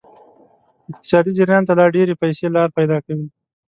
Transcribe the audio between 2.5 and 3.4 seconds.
لار پیدا کوي.